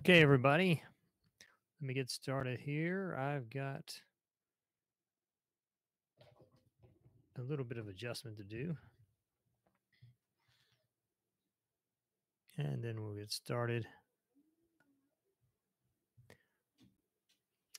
[0.00, 0.82] Okay, everybody.
[1.78, 3.14] Let me get started here.
[3.20, 4.00] I've got
[7.38, 8.78] a little bit of adjustment to do.
[12.56, 13.84] And then we'll get started.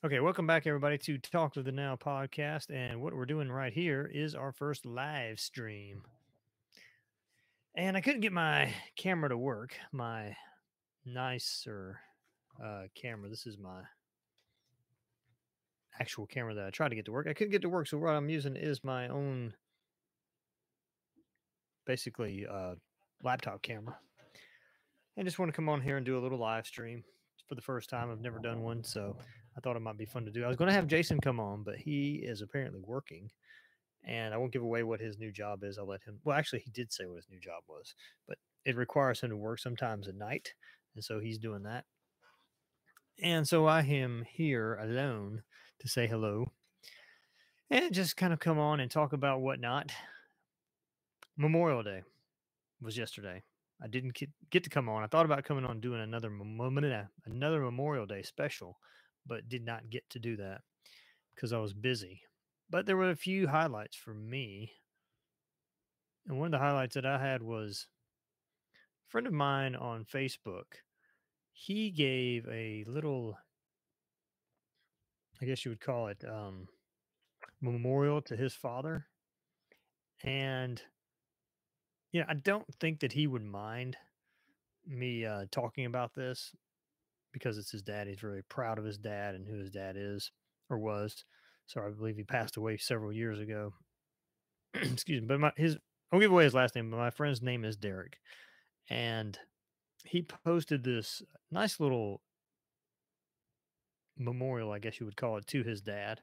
[0.05, 2.69] Okay, welcome back, everybody, to Talk of the Now podcast.
[2.69, 6.03] And what we're doing right here is our first live stream.
[7.73, 10.35] And I couldn't get my camera to work, my
[11.03, 11.99] nicer
[12.63, 13.29] uh, camera.
[13.29, 13.81] This is my
[15.99, 17.27] actual camera that I tried to get to work.
[17.27, 19.53] I couldn't get to work, so what I'm using is my own,
[21.85, 22.75] basically, uh,
[23.23, 23.97] laptop camera.
[25.17, 27.03] And just want to come on here and do a little live stream
[27.47, 28.09] for the first time.
[28.09, 29.17] I've never done one, so
[29.57, 30.43] I thought it might be fun to do.
[30.43, 33.29] I was going to have Jason come on, but he is apparently working,
[34.05, 35.77] and I won't give away what his new job is.
[35.77, 36.19] I'll let him.
[36.23, 37.93] Well, actually, he did say what his new job was,
[38.27, 40.53] but it requires him to work sometimes at night,
[40.95, 41.83] and so he's doing that.
[43.23, 45.43] And so I am here alone
[45.79, 46.51] to say hello
[47.69, 49.91] and just kind of come on and talk about whatnot.
[51.37, 52.01] Memorial Day
[52.81, 53.43] was yesterday.
[53.79, 54.17] I didn't
[54.49, 55.03] get to come on.
[55.03, 56.31] I thought about coming on doing another
[57.27, 58.79] another Memorial Day special,
[59.27, 60.61] but did not get to do that
[61.35, 62.21] because I was busy.
[62.71, 64.71] But there were a few highlights for me.
[66.27, 67.85] And one of the highlights that I had was
[69.07, 70.65] a friend of mine on Facebook
[71.53, 73.37] he gave a little
[75.41, 76.67] i guess you would call it um,
[77.61, 79.05] memorial to his father
[80.23, 80.81] and
[82.11, 83.97] yeah i don't think that he would mind
[84.87, 86.55] me uh, talking about this
[87.31, 90.31] because it's his dad he's very proud of his dad and who his dad is
[90.69, 91.23] or was
[91.67, 93.73] so i believe he passed away several years ago.
[94.73, 95.77] Excuse me but my his
[96.11, 98.17] i'll give away his last name but my friend's name is derek
[98.89, 99.37] and
[100.05, 101.21] he posted this
[101.51, 102.21] nice little
[104.17, 106.21] memorial, I guess you would call it, to his dad.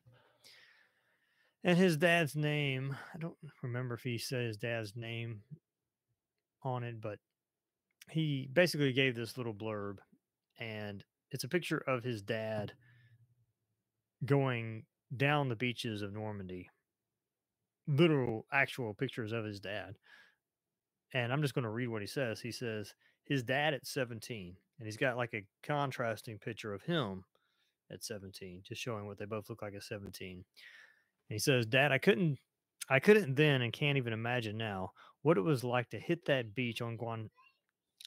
[1.64, 5.42] And his dad's name, I don't remember if he said his dad's name
[6.62, 7.18] on it, but
[8.10, 9.98] he basically gave this little blurb,
[10.58, 12.72] and it's a picture of his dad
[14.24, 14.84] going
[15.14, 16.70] down the beaches of Normandy.
[17.86, 19.96] Literal, actual pictures of his dad.
[21.14, 22.40] And I'm just going to read what he says.
[22.40, 22.94] He says,
[23.28, 27.24] his dad at 17, and he's got like a contrasting picture of him
[27.92, 30.32] at 17, just showing what they both look like at 17.
[30.32, 30.44] And
[31.28, 32.38] he says, Dad, I couldn't
[32.90, 36.54] I couldn't then and can't even imagine now what it was like to hit that
[36.54, 37.28] beach on Guan,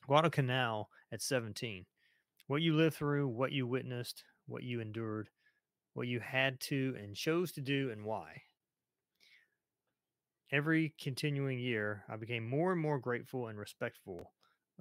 [0.07, 1.85] Guadalcanal at 17.
[2.47, 5.29] What you lived through, what you witnessed, what you endured,
[5.93, 8.41] what you had to and chose to do, and why.
[10.51, 14.31] Every continuing year, I became more and more grateful and respectful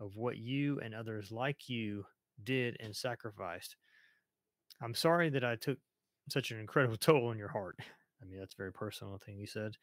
[0.01, 2.05] of what you and others like you
[2.43, 3.77] did and sacrificed.
[4.83, 5.79] I'm sorry that I took
[6.31, 7.77] such an incredible toll on your heart.
[7.81, 9.77] I mean, that's a very personal thing you said.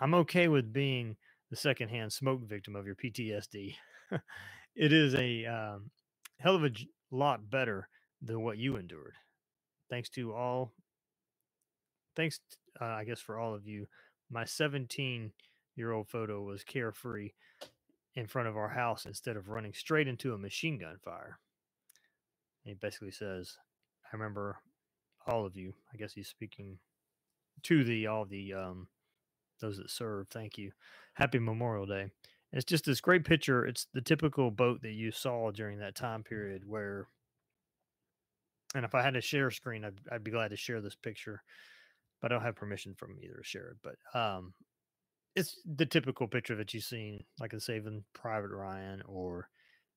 [0.00, 1.16] I'm okay with being
[1.50, 3.74] the secondhand smoke victim of your PTSD.
[4.76, 5.90] it is a um,
[6.38, 6.70] hell of a
[7.10, 7.88] lot better
[8.20, 9.14] than what you endured.
[9.90, 10.72] Thanks to all,
[12.16, 12.40] thanks,
[12.80, 13.86] uh, I guess, for all of you.
[14.30, 15.32] My 17
[15.76, 17.30] year old photo was carefree
[18.14, 21.38] in front of our house instead of running straight into a machine gun fire.
[22.64, 23.56] And he basically says,
[24.04, 24.58] I remember
[25.26, 25.74] all of you.
[25.92, 26.78] I guess he's speaking
[27.62, 28.88] to the all the um
[29.60, 30.28] those that serve.
[30.28, 30.72] Thank you.
[31.14, 32.02] Happy Memorial Day.
[32.02, 32.10] And
[32.52, 33.64] it's just this great picture.
[33.64, 37.08] It's the typical boat that you saw during that time period where
[38.74, 41.42] and if I had a share screen, I'd, I'd be glad to share this picture,
[42.20, 43.76] but I don't have permission from either to share it.
[43.82, 44.52] But um,
[45.34, 49.48] it's the typical picture that you've seen, like in Saving Private Ryan or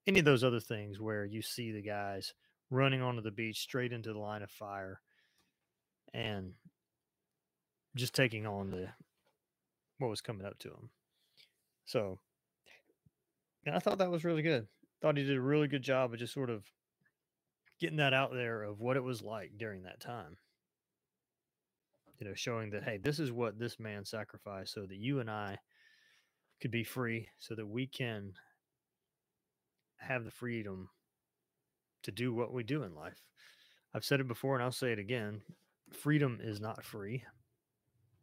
[0.08, 2.34] any of those other things where you see the guys
[2.70, 5.00] running onto the beach straight into the line of fire
[6.14, 6.54] and
[7.96, 8.88] just taking on the
[10.00, 10.90] what was coming up to them.
[11.86, 12.20] So,
[13.66, 14.68] and I thought that was really good.
[15.02, 16.64] Thought he did a really good job of just sort of
[17.80, 20.38] getting that out there of what it was like during that time
[22.20, 25.30] you know, showing that, hey, this is what this man sacrificed so that you and
[25.30, 25.58] I
[26.62, 28.34] could be free, so that we can
[29.98, 30.90] have the freedom
[32.04, 33.22] to do what we do in life.
[33.94, 35.42] I've said it before and I'll say it again
[35.92, 37.24] freedom is not free.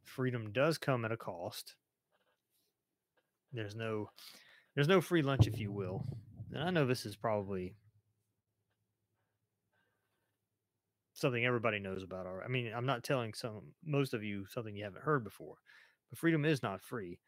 [0.04, 1.74] Freedom does come at a cost.
[3.52, 4.10] There's no
[4.74, 6.04] there's no free lunch if you will.
[6.52, 7.74] And I know this is probably
[11.24, 12.26] something everybody knows about.
[12.44, 15.54] I mean, I'm not telling some most of you something you haven't heard before,
[16.10, 17.18] but freedom is not free.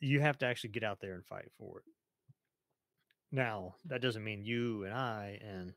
[0.00, 1.84] You have to actually get out there and fight for it.
[3.30, 5.74] Now, that doesn't mean you and I and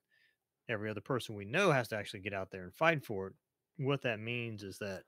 [0.70, 3.34] every other person we know has to actually get out there and fight for it.
[3.76, 5.04] What that means is that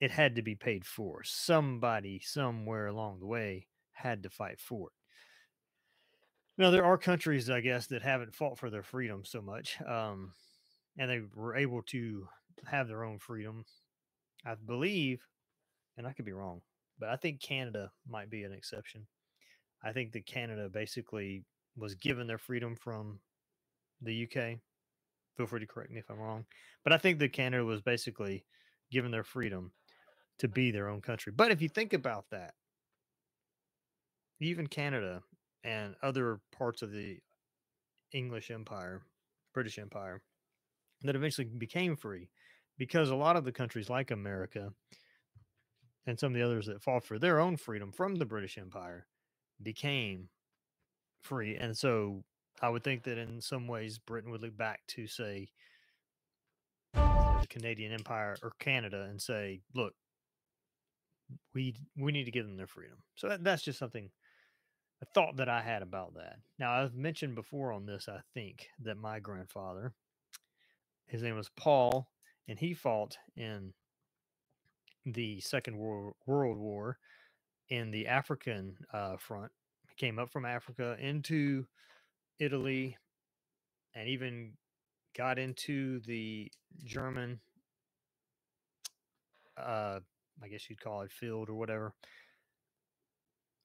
[0.00, 1.22] it had to be paid for.
[1.22, 4.92] Somebody somewhere along the way had to fight for it.
[6.60, 10.32] Now, there are countries, I guess, that haven't fought for their freedom so much, um,
[10.98, 12.28] and they were able to
[12.66, 13.64] have their own freedom.
[14.44, 15.22] I believe,
[15.96, 16.60] and I could be wrong,
[16.98, 19.06] but I think Canada might be an exception.
[19.82, 21.44] I think that Canada basically
[21.76, 23.20] was given their freedom from
[24.02, 24.58] the UK.
[25.36, 26.44] Feel free to correct me if I'm wrong,
[26.82, 28.44] but I think that Canada was basically
[28.90, 29.72] given their freedom
[30.40, 31.32] to be their own country.
[31.34, 32.54] But if you think about that,
[34.40, 35.22] even Canada
[35.62, 37.18] and other parts of the
[38.12, 39.02] English Empire,
[39.52, 40.22] British Empire,
[41.02, 42.28] that eventually became free
[42.76, 44.72] because a lot of the countries like America
[46.06, 49.06] and some of the others that fought for their own freedom from the British Empire
[49.62, 50.28] became
[51.20, 51.56] free.
[51.56, 52.24] And so
[52.62, 55.48] I would think that in some ways Britain would look back to, say,
[56.94, 59.94] the Canadian Empire or Canada and say, look,
[61.54, 62.98] we we need to give them their freedom.
[63.14, 64.10] So that, that's just something
[65.02, 66.36] a thought that I had about that.
[66.58, 69.92] Now I've mentioned before on this, I think that my grandfather,
[71.08, 72.08] his name was Paul,
[72.46, 73.72] and he fought in
[75.04, 76.98] the Second World War
[77.68, 79.50] in the African uh, front.
[79.88, 81.66] He came up from Africa into
[82.38, 82.96] Italy,
[83.94, 84.52] and even
[85.16, 86.50] got into the
[86.84, 87.40] German
[89.58, 90.00] uh,
[90.42, 91.92] I guess you'd call it field or whatever,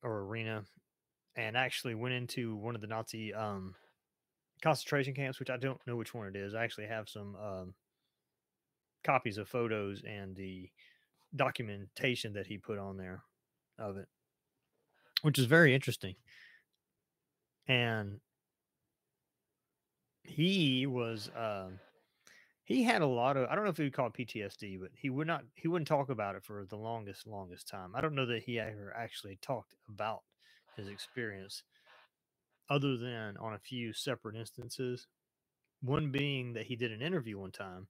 [0.01, 0.63] or arena,
[1.35, 3.75] and actually went into one of the Nazi um,
[4.63, 6.55] concentration camps, which I don't know which one it is.
[6.55, 7.73] I actually have some um,
[9.03, 10.69] copies of photos and the
[11.35, 13.23] documentation that he put on there
[13.77, 14.07] of it,
[15.21, 16.15] which is very interesting.
[17.67, 18.21] And
[20.23, 21.79] he was um,
[22.63, 24.91] he had a lot of I don't know if he would call it PTSD, but
[24.95, 27.91] he would not he wouldn't talk about it for the longest, longest time.
[27.95, 30.21] I don't know that he ever actually talked about
[30.77, 31.63] his experience
[32.69, 35.07] other than on a few separate instances.
[35.81, 37.87] One being that he did an interview one time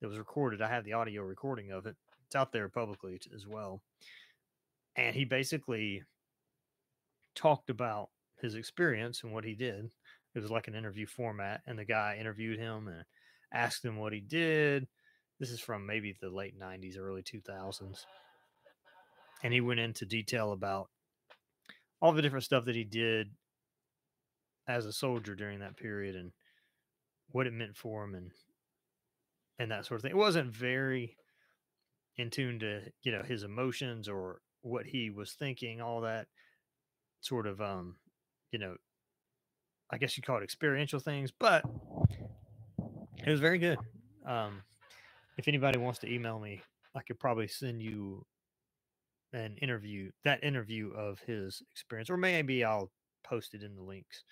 [0.00, 0.60] that was recorded.
[0.60, 1.96] I have the audio recording of it.
[2.26, 3.82] It's out there publicly as well.
[4.96, 6.02] And he basically
[7.34, 9.90] talked about his experience and what he did.
[10.34, 13.04] It was like an interview format, and the guy interviewed him and
[13.52, 14.86] asked him what he did.
[15.40, 18.04] This is from maybe the late 90s, early 2000s.
[19.42, 20.88] And he went into detail about
[22.00, 23.30] all the different stuff that he did
[24.68, 26.32] as a soldier during that period and
[27.30, 28.30] what it meant for him and
[29.58, 30.12] and that sort of thing.
[30.12, 31.16] It wasn't very
[32.16, 36.28] in tune to, you know, his emotions or what he was thinking, all that
[37.20, 37.96] sort of um,
[38.50, 38.76] you know,
[39.90, 41.64] I guess you call it experiential things, but
[42.78, 43.78] it was very good.
[44.26, 44.62] Um,
[45.36, 46.62] if anybody wants to email me,
[46.94, 48.24] I could probably send you
[49.32, 52.90] an interview, that interview of his experience, or maybe I'll
[53.22, 54.24] post it in the links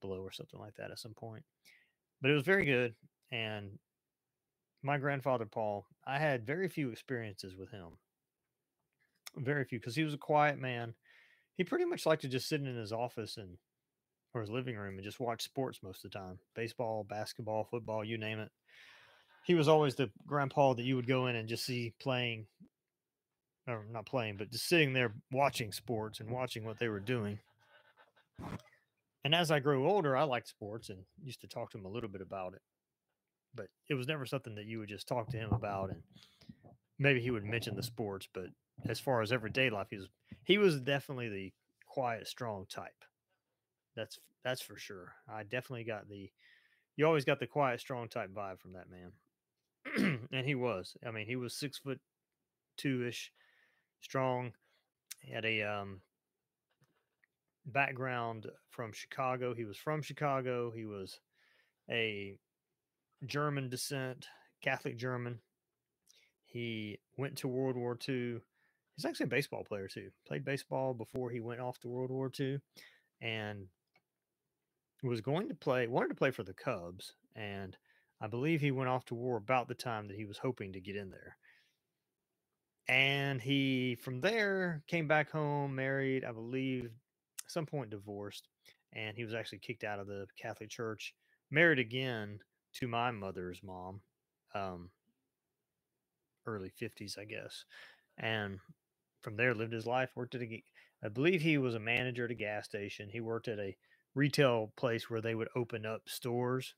[0.00, 1.44] below or something like that at some point.
[2.20, 2.94] But it was very good.
[3.30, 3.78] And
[4.82, 7.88] my grandfather, Paul, I had very few experiences with him.
[9.36, 10.94] Very few, because he was a quiet man.
[11.56, 13.58] He pretty much liked to just sit in his office and
[14.34, 18.04] or his living room and just watch sports most of the time baseball, basketball, football,
[18.04, 18.50] you name it.
[19.44, 22.46] He was always the grandpa that you would go in and just see playing,
[23.66, 27.38] or not playing, but just sitting there watching sports and watching what they were doing.
[29.24, 31.90] And as I grew older, I liked sports and used to talk to him a
[31.90, 32.62] little bit about it.
[33.54, 36.02] But it was never something that you would just talk to him about and
[37.00, 38.46] maybe he would mention the sports, but
[38.88, 40.08] as far as everyday life, he was
[40.44, 41.52] he was definitely the
[41.86, 43.04] quiet, strong type.
[43.96, 45.14] That's that's for sure.
[45.28, 46.30] I definitely got the
[46.96, 50.28] you always got the quiet, strong type vibe from that man.
[50.32, 50.96] and he was.
[51.04, 51.98] I mean, he was six foot
[52.76, 53.32] two ish,
[54.00, 54.52] strong.
[55.22, 56.00] He had a um,
[57.70, 59.54] background from Chicago.
[59.54, 60.70] He was from Chicago.
[60.70, 61.20] He was
[61.90, 62.36] a
[63.26, 64.26] German descent,
[64.62, 65.40] Catholic German.
[66.46, 68.38] He went to World War II.
[68.96, 70.10] He's actually a baseball player too.
[70.26, 72.58] Played baseball before he went off to World War II,
[73.20, 73.66] and
[75.02, 77.76] was going to play, wanted to play for the Cubs, and
[78.20, 80.80] I believe he went off to war about the time that he was hoping to
[80.80, 81.36] get in there.
[82.88, 86.90] And he, from there, came back home, married, I believe,
[87.50, 88.48] some point divorced,
[88.92, 91.14] and he was actually kicked out of the Catholic Church,
[91.50, 92.38] married again
[92.74, 94.00] to my mother's mom,
[94.54, 94.90] um,
[96.46, 97.64] early 50s, I guess.
[98.18, 98.58] And
[99.22, 100.62] from there, lived his life, worked at a,
[101.04, 103.08] I believe he was a manager at a gas station.
[103.10, 103.76] He worked at a
[104.14, 106.74] retail place where they would open up stores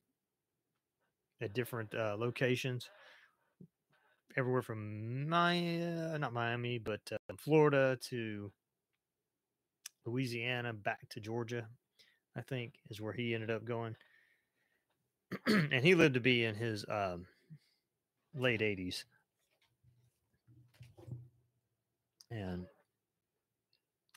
[1.41, 2.89] at different uh, locations,
[4.37, 5.59] everywhere from my
[6.13, 8.53] uh, not Miami, but uh, Florida to
[10.05, 11.67] Louisiana, back to Georgia.
[12.37, 13.95] I think is where he ended up going,
[15.47, 17.27] and he lived to be in his um,
[18.35, 19.05] late 80s.
[22.31, 22.65] And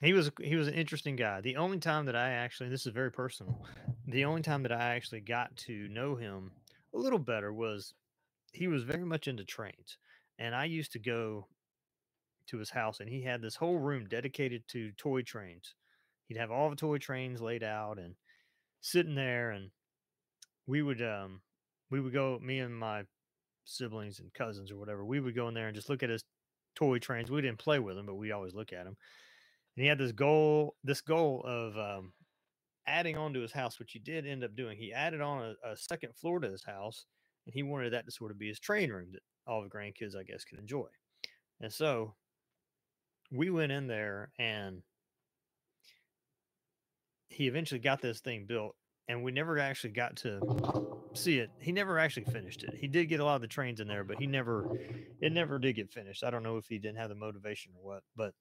[0.02, 1.42] he was he was an interesting guy.
[1.42, 3.66] The only time that I actually this is very personal.
[4.08, 6.52] The only time that I actually got to know him
[6.94, 7.94] a little better was
[8.54, 9.98] he was very much into trains.
[10.40, 11.48] And I used to go
[12.48, 15.76] to his house and he had this whole room dedicated to toy trains.
[16.28, 18.16] He'd have all the toy trains laid out and
[18.82, 19.72] sitting there and
[20.68, 21.42] we would um
[21.92, 23.04] we would go me and my
[23.66, 26.24] siblings and cousins or whatever, we would go in there and just look at his
[26.76, 27.32] toy trains.
[27.32, 28.96] We didn't play with them, but we always look at them.
[29.76, 32.14] And he had this goal, this goal of um,
[32.88, 34.78] adding on to his house, which he did end up doing.
[34.78, 37.06] He added on a, a, second floor to his house,
[37.46, 40.16] and he wanted that to sort of be his train room that all the grandkids,
[40.16, 40.88] I guess, could enjoy.
[41.60, 42.14] And so
[43.36, 44.82] we went in there, and
[47.30, 48.76] he eventually got this thing built,
[49.08, 50.40] and we never actually got to
[51.14, 51.50] see it.
[51.60, 52.76] He never actually finished it.
[52.76, 54.70] He did get a lot of the trains in there, but he never,
[55.22, 56.24] it never did get finished.
[56.24, 58.04] I don't know if he didn't have the motivation or what.
[58.16, 58.34] But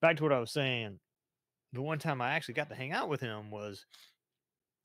[0.00, 0.98] back to what I was saying,
[1.72, 3.84] the one time I actually got to hang out with him was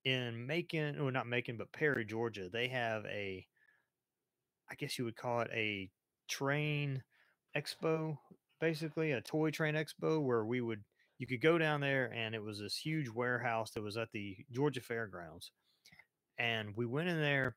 [0.06, 2.50] in Macon, or not Macon, but Perry, Georgia.
[2.52, 3.46] They have a,
[4.70, 5.90] I guess you would call it a
[6.28, 7.04] train
[7.56, 8.18] expo,
[8.60, 10.84] basically a toy train expo where we would
[11.18, 14.38] you could go down there and it was this huge warehouse that was at the
[14.52, 15.52] Georgia Fairgrounds
[16.40, 17.56] and we went in there.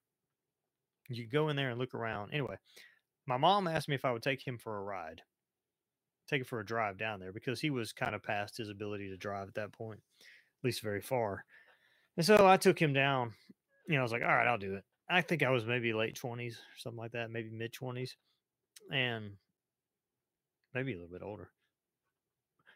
[1.09, 2.33] You go in there and look around.
[2.33, 2.57] Anyway,
[3.27, 5.23] my mom asked me if I would take him for a ride,
[6.29, 9.09] take him for a drive down there because he was kind of past his ability
[9.11, 11.45] to drive at that point, at least very far.
[12.17, 13.33] And so I took him down.
[13.87, 14.85] You know, I was like, all right, I'll do it.
[15.09, 18.11] I think I was maybe late 20s, or something like that, maybe mid 20s,
[18.91, 19.33] and
[20.75, 21.51] maybe a little bit older.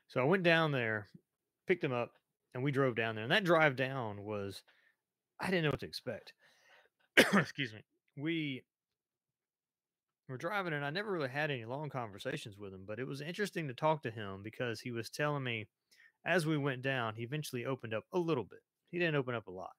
[0.08, 1.08] So I went down there,
[1.66, 2.12] picked him up,
[2.54, 3.24] and we drove down there.
[3.24, 4.62] And that drive down was
[5.40, 6.32] I didn't know what to expect.
[7.16, 7.80] Excuse me.
[8.16, 8.62] We
[10.28, 13.20] were driving and I never really had any long conversations with him, but it was
[13.20, 15.66] interesting to talk to him because he was telling me
[16.24, 18.58] as we went down, he eventually opened up a little bit.
[18.90, 19.70] He didn't open up a lot,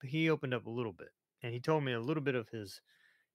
[0.00, 1.08] but he opened up a little bit.
[1.42, 2.80] And he told me a little bit of his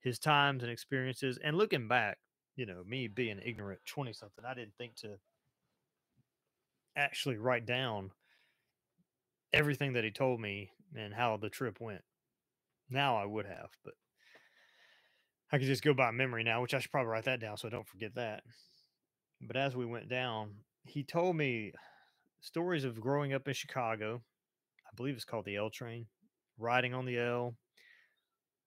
[0.01, 1.39] his times and experiences.
[1.43, 2.17] And looking back,
[2.59, 5.15] you know, me being ignorant 20 something, I didn't think to
[6.97, 8.11] actually write down
[9.53, 12.01] everything that he told me and how the trip went.
[12.89, 13.93] Now I would have, but
[15.53, 17.69] I could just go by memory now, which I should probably write that down so
[17.69, 18.43] I don't forget that.
[19.39, 20.51] But as we went down,
[20.85, 21.71] he told me
[22.41, 24.21] stories of growing up in Chicago.
[24.85, 26.07] I believe it's called the L train,
[26.57, 27.55] riding on the L,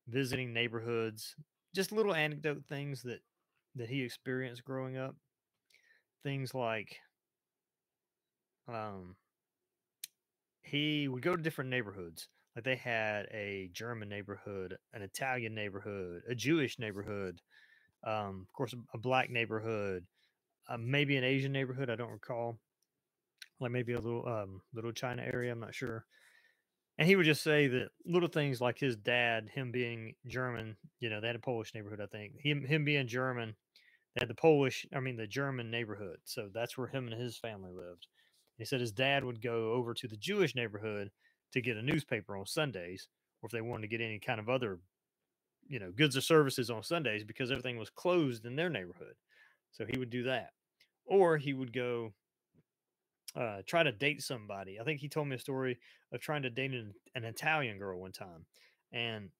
[0.09, 1.35] visiting neighborhoods,
[1.75, 3.21] just little anecdote things that
[3.77, 5.17] that he experienced growing up.
[6.23, 6.97] Things like
[8.69, 9.17] um
[10.63, 12.29] he would go to different neighborhoods.
[12.55, 17.41] Like they had a German neighborhood, an Italian neighborhood, a Jewish neighborhood,
[18.07, 20.05] um, of course, a black neighborhood,
[20.69, 21.91] uh, maybe an Asian neighborhood.
[21.91, 22.59] I don't recall.
[23.61, 25.53] Like maybe a little um, little China area.
[25.53, 26.05] I'm not sure.
[27.03, 31.11] And he would just say that little things like his dad, him being German, you
[31.11, 32.35] know, they had a Polish neighborhood, I think.
[32.39, 33.57] Him him being German,
[34.15, 36.19] they had the Polish, I mean the German neighborhood.
[36.23, 38.07] So that's where him and his family lived.
[38.57, 41.11] He said his dad would go over to the Jewish neighborhood
[41.55, 43.09] to get a newspaper on Sundays,
[43.43, 44.79] or if they wanted to get any kind of other,
[45.67, 49.17] you know, goods or services on Sundays because everything was closed in their neighborhood.
[49.73, 50.51] So he would do that.
[51.05, 52.13] Or he would go
[53.35, 54.79] uh, try to date somebody.
[54.81, 55.79] I think he told me a story
[56.13, 58.47] of trying to date an, an Italian girl one time.
[58.93, 59.31] And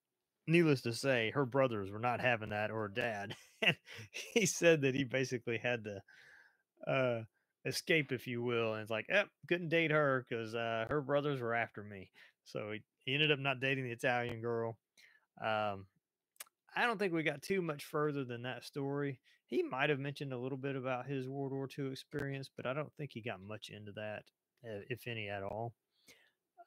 [0.47, 3.35] needless to say, her brothers were not having that or dad.
[3.63, 3.77] and
[4.35, 7.23] he said that he basically had to uh,
[7.65, 8.75] escape, if you will.
[8.75, 12.11] And it's like, yep, couldn't date her because uh, her brothers were after me.
[12.45, 14.79] So he, he ended up not dating the Italian girl.
[15.45, 15.87] Um,
[16.75, 19.21] I don't think we got too much further than that story.
[19.47, 22.73] He might have mentioned a little bit about his World War II experience, but I
[22.73, 24.23] don't think he got much into that,
[24.65, 25.75] uh, if any at all.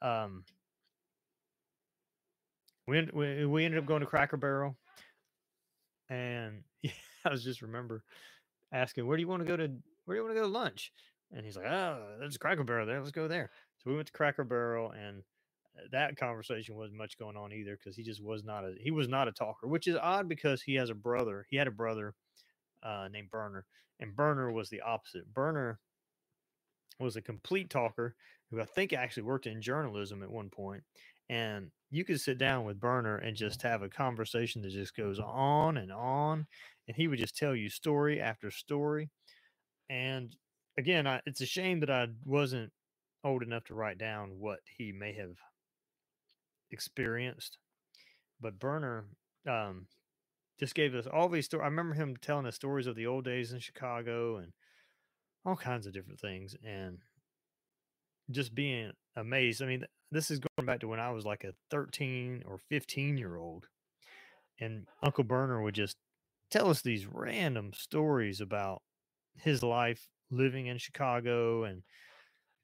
[0.00, 0.44] Um,
[2.86, 4.76] we, we, we ended up going to Cracker Barrel,
[6.08, 6.92] and yeah,
[7.24, 8.04] I was just remember
[8.72, 9.68] asking, "Where do you want to go to
[10.04, 10.92] where do you want to go to lunch?
[11.32, 13.00] And he's like, oh, there's a Cracker Barrel there.
[13.00, 13.50] Let's go there.
[13.78, 15.22] So we went to Cracker Barrel, and
[15.92, 19.08] that conversation wasn't much going on either because he just was not a he was
[19.08, 21.46] not a talker, which is odd because he has a brother.
[21.50, 22.14] He had a brother
[22.82, 23.66] uh, named Burner,
[24.00, 25.32] and Burner was the opposite.
[25.32, 25.78] Burner
[26.98, 28.14] was a complete talker
[28.50, 30.82] who I think actually worked in journalism at one point,
[31.28, 35.18] And you could sit down with Burner and just have a conversation that just goes
[35.18, 36.46] on and on.
[36.86, 39.10] And he would just tell you story after story.
[39.90, 40.34] And
[40.78, 42.72] again, I, it's a shame that I wasn't
[43.24, 45.36] old enough to write down what he may have
[46.70, 47.58] experienced.
[48.40, 49.06] But Burner
[49.48, 49.86] um,
[50.58, 51.64] just gave us all these stories.
[51.64, 54.52] I remember him telling us stories of the old days in Chicago and
[55.44, 56.56] all kinds of different things.
[56.64, 56.98] And
[58.30, 59.62] just being amazed.
[59.62, 63.18] I mean, this is going back to when I was like a 13 or 15
[63.18, 63.66] year old.
[64.58, 65.96] And Uncle Burner would just
[66.50, 68.82] tell us these random stories about
[69.38, 71.82] his life living in Chicago and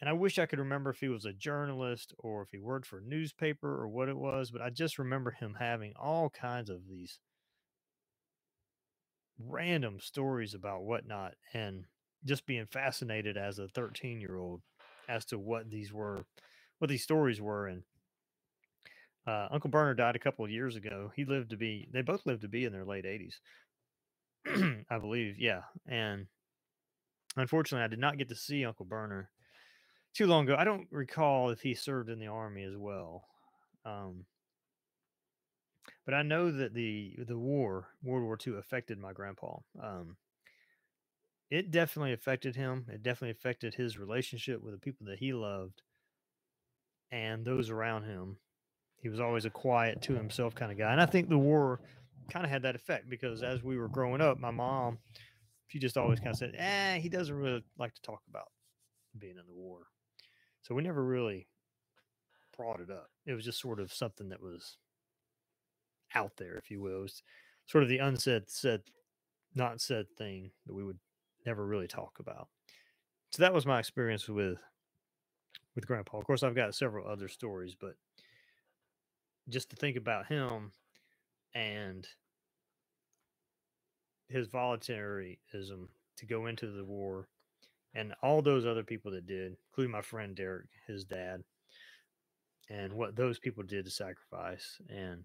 [0.03, 2.89] and I wish I could remember if he was a journalist or if he worked
[2.89, 6.71] for a newspaper or what it was, but I just remember him having all kinds
[6.71, 7.21] of these
[9.39, 11.85] random stories about whatnot and
[12.25, 14.63] just being fascinated as a 13 year old
[15.09, 16.25] as to what these were,
[16.81, 17.69] what these stories were.
[17.69, 17.85] And
[19.25, 21.13] uh, Uncle Burner died a couple of years ago.
[21.15, 23.35] He lived to be, they both lived to be in their late 80s,
[24.91, 25.39] I believe.
[25.39, 25.61] Yeah.
[25.87, 26.27] And
[27.37, 29.31] unfortunately, I did not get to see Uncle Burner
[30.15, 30.57] too long ago.
[30.59, 33.25] I don't recall if he served in the army as well.
[33.85, 34.25] Um,
[36.05, 39.59] but I know that the the war, World War II, affected my grandpa.
[39.83, 40.17] Um,
[41.51, 42.87] it definitely affected him.
[42.89, 45.83] It definitely affected his relationship with the people that he loved
[47.11, 48.39] and those around him.
[49.03, 50.93] He was always a quiet to himself kind of guy.
[50.93, 51.81] And I think the war
[52.31, 54.99] kind of had that effect because as we were growing up, my mom,
[55.67, 58.49] she just always kind of said, eh, he doesn't really like to talk about
[59.19, 59.83] being in the war.
[60.63, 61.49] So we never really
[62.57, 63.11] brought it up.
[63.27, 64.77] It was just sort of something that was
[66.15, 66.99] out there, if you will.
[66.99, 67.23] It was
[67.67, 68.83] sort of the unsaid, said,
[69.55, 70.99] not said thing that we would
[71.45, 72.49] never really talk about.
[73.33, 74.59] So that was my experience with
[75.75, 76.19] with grandpa.
[76.19, 77.95] Of course, I've got several other stories, but
[79.49, 80.73] just to think about him
[81.55, 82.07] and
[84.29, 87.29] his voluntarism to go into the war
[87.95, 91.43] and all those other people that did, including my friend Derek, his dad,
[92.71, 95.25] and what those people did to sacrifice, and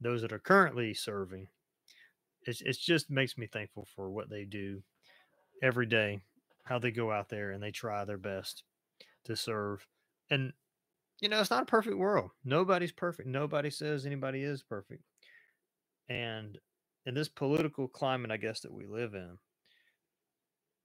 [0.00, 1.46] those that are currently serving,
[2.42, 4.82] it's, it just makes me thankful for what they do
[5.62, 6.20] every day,
[6.64, 8.64] how they go out there and they try their best
[9.24, 9.86] to serve.
[10.30, 10.52] And,
[11.20, 12.30] you know, it's not a perfect world.
[12.44, 13.28] Nobody's perfect.
[13.28, 15.02] Nobody says anybody is perfect.
[16.08, 16.58] And
[17.06, 19.38] in this political climate, I guess, that we live in,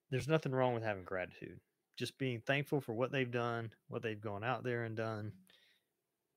[0.10, 1.60] there's nothing wrong with having gratitude.
[1.98, 5.32] Just being thankful for what they've done, what they've gone out there and done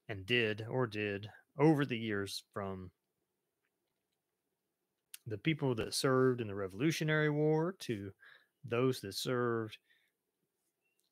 [0.08, 1.28] and did or did
[1.58, 2.90] over the years from
[5.26, 8.10] the people that served in the Revolutionary War to
[8.64, 9.78] those that served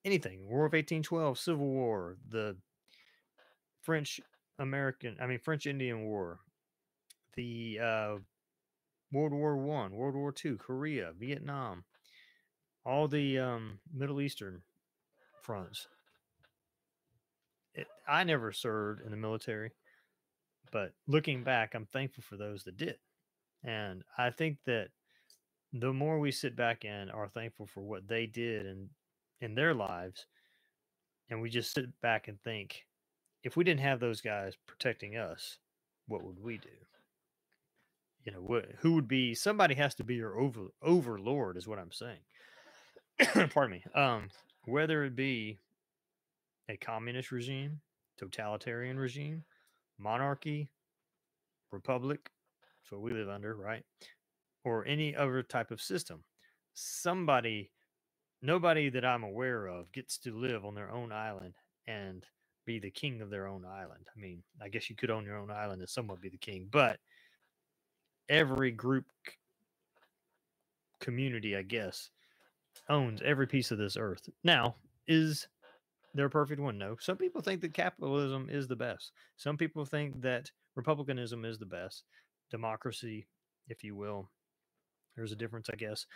[0.05, 2.57] anything War of 1812, Civil War, the
[3.83, 4.21] French
[4.59, 6.41] American, I mean, French Indian War,
[7.35, 8.15] the uh,
[9.13, 11.85] World War One, World War Two, Korea, Vietnam,
[12.85, 14.63] all the um, Middle Eastern
[15.43, 15.87] fronts.
[17.75, 19.73] It, I never served in the military,
[20.73, 22.97] but looking back, I'm thankful for those that did.
[23.65, 24.89] And I think that
[25.73, 28.89] the more we sit back and are thankful for what they did in
[29.41, 30.27] in their lives,
[31.31, 32.87] and we just sit back and think,
[33.45, 35.59] if we didn't have those guys protecting us,
[36.09, 36.69] what would we do?
[38.25, 41.79] You know, what, who would be somebody has to be your over overlord, is what
[41.79, 42.19] I'm saying.
[43.55, 43.85] Pardon me.
[44.01, 44.29] Um,
[44.67, 45.59] whether it be
[46.69, 47.81] a communist regime,
[48.19, 49.45] totalitarian regime,
[49.99, 50.69] monarchy,
[51.73, 52.31] republic,
[52.83, 53.85] that's what we live under, right?
[54.65, 56.25] Or any other type of system.
[56.75, 57.71] Somebody,
[58.43, 61.55] nobody that I'm aware of gets to live on their own island
[61.87, 62.25] and
[62.67, 64.07] be the king of their own island.
[64.17, 66.69] I mean, I guess you could own your own island and somewhat be the king,
[66.71, 66.99] but
[68.29, 69.07] every group
[71.01, 72.11] community, I guess,
[72.89, 74.29] owns every piece of this earth.
[74.45, 75.49] Now, is
[76.15, 76.79] there a perfect one?
[76.79, 76.97] No.
[77.01, 79.13] Some people think that capitalism is the best.
[79.37, 82.05] Some people think that republicanism is the best
[82.51, 83.27] democracy,
[83.69, 84.31] if you will.
[85.17, 86.07] There's a difference, I guess.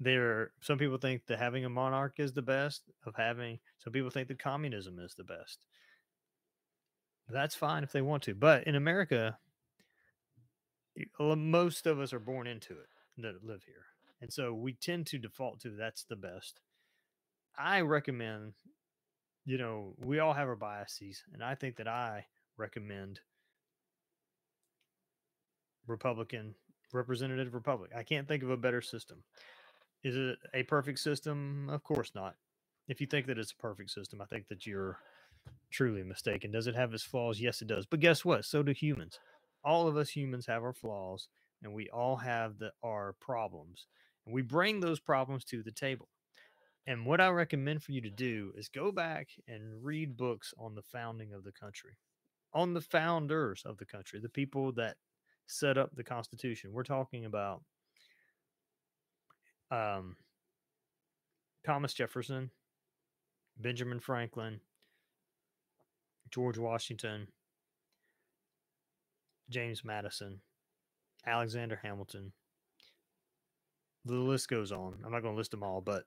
[0.00, 2.82] There, some people think that having a monarch is the best.
[3.06, 5.58] Of having, some people think that communism is the best.
[7.28, 9.38] That's fine if they want to, but in America,
[11.18, 13.84] most of us are born into it that live here,
[14.20, 16.60] and so we tend to default to that's the best.
[17.58, 18.54] I recommend,
[19.44, 23.20] you know, we all have our biases, and I think that I recommend
[25.86, 26.54] Republican
[26.92, 27.90] representative republic.
[27.96, 29.22] I can't think of a better system.
[30.02, 31.68] Is it a perfect system?
[31.70, 32.34] Of course not.
[32.88, 34.98] If you think that it's a perfect system, I think that you're
[35.70, 36.50] truly mistaken.
[36.50, 37.40] Does it have its flaws?
[37.40, 37.86] Yes, it does.
[37.86, 38.44] But guess what?
[38.44, 39.20] So do humans.
[39.62, 41.28] All of us humans have our flaws,
[41.62, 43.86] and we all have the, our problems.
[44.24, 46.08] And we bring those problems to the table.
[46.86, 50.74] And what I recommend for you to do is go back and read books on
[50.74, 51.96] the founding of the country,
[52.52, 54.96] on the founders of the country, the people that
[55.46, 56.72] set up the Constitution.
[56.72, 57.62] We're talking about
[59.70, 60.16] um,
[61.64, 62.50] Thomas Jefferson,
[63.58, 64.60] Benjamin Franklin,
[66.30, 67.28] George Washington,
[69.50, 70.40] James Madison,
[71.26, 72.32] Alexander Hamilton.
[74.04, 74.98] The list goes on.
[75.04, 76.04] I'm not going to list them all, but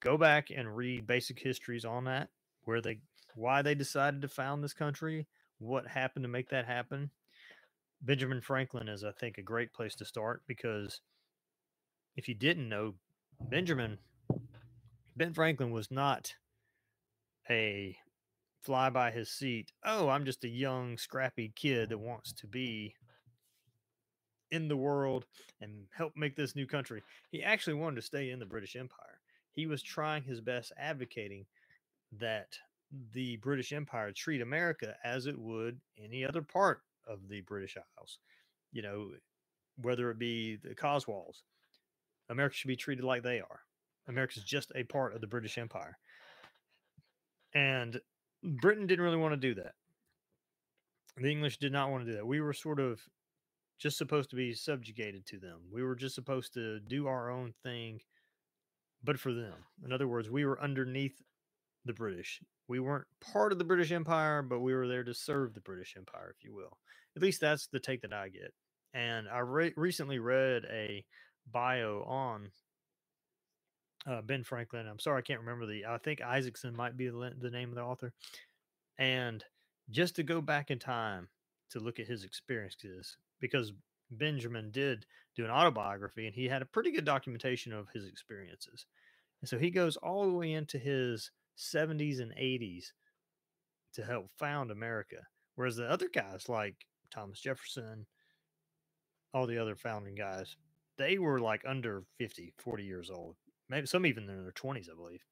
[0.00, 2.28] go back and read basic histories on that,
[2.64, 3.00] where they,
[3.34, 5.26] why they decided to found this country,
[5.58, 7.10] what happened to make that happen.
[8.02, 11.00] Benjamin Franklin is, I think, a great place to start because
[12.14, 12.94] if you didn't know,
[13.40, 13.98] Benjamin
[15.16, 16.34] Ben Franklin was not
[17.48, 17.96] a
[18.62, 19.72] fly by his seat.
[19.82, 22.94] Oh, I'm just a young, scrappy kid that wants to be
[24.50, 25.26] in the world
[25.60, 27.02] and help make this new country.
[27.30, 29.20] He actually wanted to stay in the British Empire.
[29.52, 31.46] He was trying his best advocating
[32.18, 32.56] that
[33.12, 38.18] the British Empire treat America as it would any other part of the British Isles.
[38.72, 39.10] You know,
[39.80, 41.42] whether it be the Cotswolds,
[42.28, 43.60] America should be treated like they are.
[44.08, 45.98] America is just a part of the British Empire.
[47.54, 48.00] And
[48.42, 49.72] Britain didn't really want to do that.
[51.16, 52.26] The English did not want to do that.
[52.26, 53.00] We were sort of
[53.78, 55.60] just supposed to be subjugated to them.
[55.72, 58.00] We were just supposed to do our own thing,
[59.04, 59.54] but for them.
[59.84, 61.20] In other words, we were underneath
[61.84, 62.40] the British.
[62.68, 65.94] We weren't part of the British Empire, but we were there to serve the British
[65.96, 66.78] Empire, if you will.
[67.14, 68.52] At least that's the take that I get.
[68.92, 71.04] And I re- recently read a
[71.50, 72.50] bio on
[74.06, 74.86] uh, Ben Franklin.
[74.88, 75.86] I'm sorry, I can't remember the.
[75.86, 78.12] I think Isaacson might be the, the name of the author.
[78.98, 79.44] And
[79.90, 81.28] just to go back in time
[81.70, 83.72] to look at his experiences, because
[84.10, 88.86] Benjamin did do an autobiography and he had a pretty good documentation of his experiences.
[89.42, 92.86] And so he goes all the way into his 70s and 80s
[93.94, 95.16] to help found America.
[95.54, 96.76] Whereas the other guys like
[97.10, 98.06] Thomas Jefferson,
[99.32, 100.56] all the other founding guys,
[100.98, 103.36] they were like under 50, 40 years old
[103.68, 105.24] maybe some even in their 20s, I believe.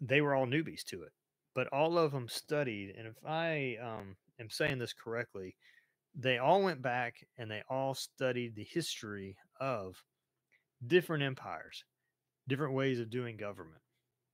[0.00, 1.12] They were all newbies to it,
[1.54, 2.94] but all of them studied.
[2.96, 5.56] And if I um, am saying this correctly,
[6.14, 10.02] they all went back and they all studied the history of
[10.86, 11.84] different empires,
[12.48, 13.80] different ways of doing government.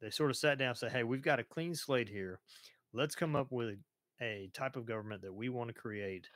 [0.00, 2.40] They sort of sat down and said, Hey, we've got a clean slate here.
[2.92, 3.76] Let's come up with
[4.20, 6.26] a type of government that we want to create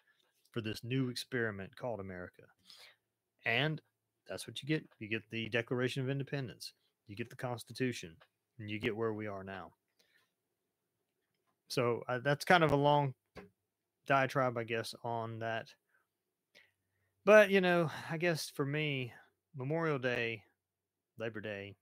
[0.53, 2.43] for this new experiment called America.
[3.45, 3.81] And
[4.29, 4.85] that's what you get.
[4.99, 6.73] You get the Declaration of Independence,
[7.09, 8.17] you get the Constitution,
[8.59, 9.73] and you get where we are now.
[11.69, 13.15] So uh, that's kind of a long
[14.07, 15.69] diatribe, I guess, on that.
[17.25, 19.13] But, you know, I guess for me,
[19.55, 20.43] Memorial Day,
[21.19, 21.77] Labor Day,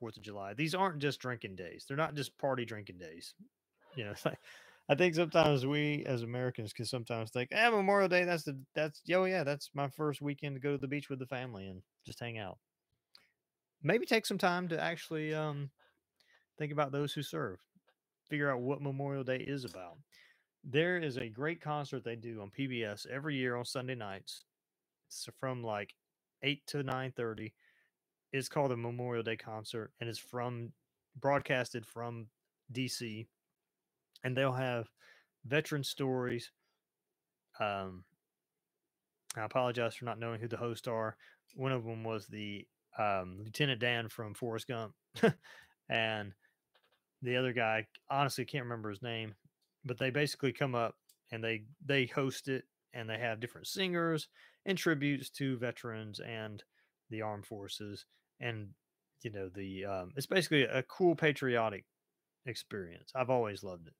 [0.00, 1.84] Fourth of July, these aren't just drinking days.
[1.86, 3.34] They're not just party drinking days.
[3.94, 4.38] You know, like
[4.88, 8.24] I think sometimes we as Americans can sometimes think, "Ah, Memorial Day.
[8.24, 11.18] That's the that's oh yeah, that's my first weekend to go to the beach with
[11.18, 12.58] the family and just hang out."
[13.82, 15.70] Maybe take some time to actually um,
[16.58, 17.58] think about those who serve.
[18.28, 19.98] Figure out what Memorial Day is about.
[20.64, 24.44] There is a great concert they do on PBS every year on Sunday nights.
[25.08, 25.94] It's from like
[26.42, 27.54] eight to nine thirty.
[28.32, 30.72] It's called the Memorial Day concert, and it's from
[31.20, 32.28] broadcasted from
[32.72, 33.26] DC
[34.24, 34.88] and they'll have
[35.44, 36.50] veteran stories.
[37.60, 38.04] Um,
[39.36, 41.16] I apologize for not knowing who the hosts are.
[41.54, 42.66] One of them was the
[42.98, 44.94] um, Lieutenant Dan from Forrest Gump,
[45.88, 46.32] and
[47.22, 49.34] the other guy, honestly, can't remember his name,
[49.84, 50.94] but they basically come up
[51.30, 54.28] and they they host it, and they have different singers
[54.66, 56.62] and tributes to veterans and
[57.10, 58.04] the armed forces,
[58.40, 58.68] and
[59.22, 61.84] you know the um, it's basically a cool patriotic
[62.46, 63.12] experience.
[63.14, 63.94] I've always loved it.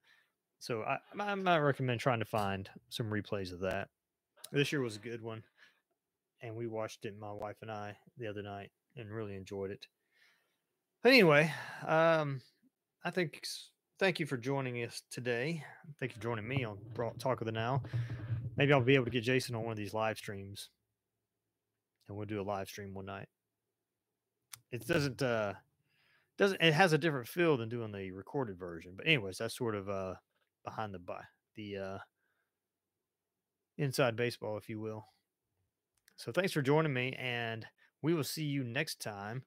[0.58, 3.88] So I, I might recommend trying to find some replays of that.
[4.52, 5.42] This year was a good one,
[6.40, 9.86] and we watched it, my wife and I, the other night, and really enjoyed it.
[11.02, 11.52] But anyway,
[11.86, 12.42] um,
[13.04, 13.40] I think
[14.02, 15.62] thank you for joining us today.
[16.00, 16.76] Thank you for joining me on
[17.20, 17.84] Talk of the Now.
[18.56, 20.70] Maybe I'll be able to get Jason on one of these live streams,
[22.08, 23.28] and we'll do a live stream one night.
[24.72, 25.52] It doesn't uh
[26.36, 29.76] doesn't it has a different feel than doing the recorded version, but anyways, that's sort
[29.76, 30.14] of uh
[30.64, 31.00] behind the
[31.54, 31.98] the uh,
[33.78, 35.06] inside baseball, if you will.
[36.16, 37.64] So thanks for joining me, and
[38.02, 39.44] we will see you next time.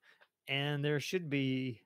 [0.48, 1.82] And there should be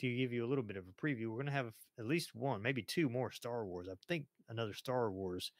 [0.00, 2.34] to give you a little bit of a preview, we're going to have at least
[2.34, 3.88] one, maybe two more Star Wars.
[3.90, 5.52] I think another Star Wars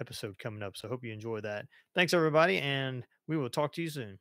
[0.00, 0.76] episode coming up.
[0.76, 1.66] So hope you enjoy that.
[1.94, 4.18] Thanks, everybody, and we will talk to you soon.